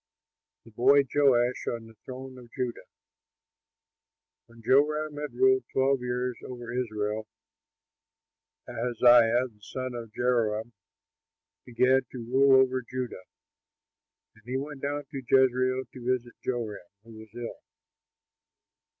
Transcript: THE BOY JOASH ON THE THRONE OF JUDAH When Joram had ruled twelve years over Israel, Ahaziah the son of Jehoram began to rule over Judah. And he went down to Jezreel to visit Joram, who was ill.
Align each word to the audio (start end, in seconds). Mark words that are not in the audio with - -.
THE 0.65 0.71
BOY 0.71 1.03
JOASH 1.03 1.67
ON 1.67 1.85
THE 1.85 1.93
THRONE 2.05 2.39
OF 2.39 2.51
JUDAH 2.55 2.87
When 4.47 4.63
Joram 4.63 5.17
had 5.17 5.35
ruled 5.35 5.65
twelve 5.71 5.99
years 6.01 6.39
over 6.43 6.73
Israel, 6.73 7.27
Ahaziah 8.67 9.47
the 9.47 9.61
son 9.61 9.93
of 9.93 10.11
Jehoram 10.11 10.73
began 11.67 12.01
to 12.13 12.25
rule 12.25 12.59
over 12.63 12.81
Judah. 12.81 13.25
And 14.33 14.43
he 14.45 14.57
went 14.57 14.81
down 14.81 15.03
to 15.11 15.21
Jezreel 15.29 15.83
to 15.93 16.15
visit 16.17 16.33
Joram, 16.43 16.81
who 17.03 17.19
was 17.19 17.29
ill. 17.35 17.59